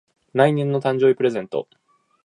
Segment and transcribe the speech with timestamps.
[0.33, 1.67] 来年の誕生日プレゼント